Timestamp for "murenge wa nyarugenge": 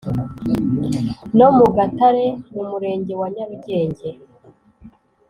2.69-4.09